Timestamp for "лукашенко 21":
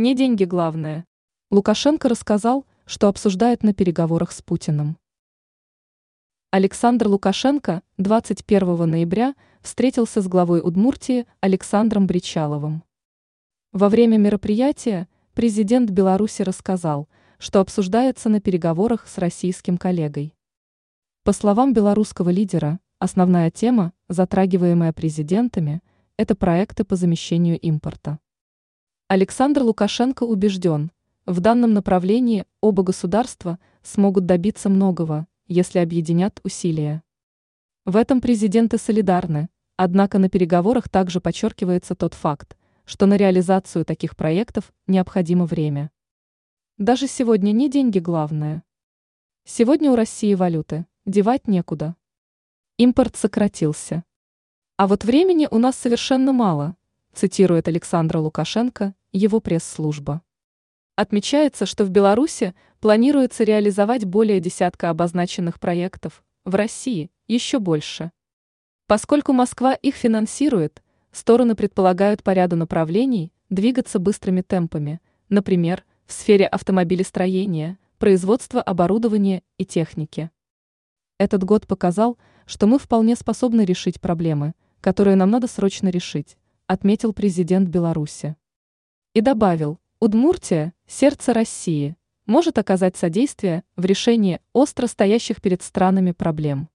7.06-8.88